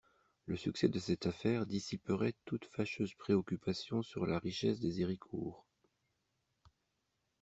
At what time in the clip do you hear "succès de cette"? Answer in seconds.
0.57-1.27